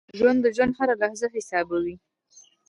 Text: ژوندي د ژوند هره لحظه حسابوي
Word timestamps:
ژوندي 0.17 0.41
د 0.43 0.47
ژوند 0.55 0.73
هره 0.79 0.95
لحظه 1.01 1.27
حسابوي 1.35 1.95